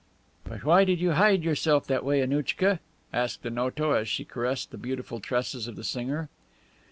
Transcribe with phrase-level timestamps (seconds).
[0.45, 2.79] "But why did you hide yourself that way, Annouchka?"
[3.13, 6.27] asked Onoto as she caressed the beautiful tresses of the singer.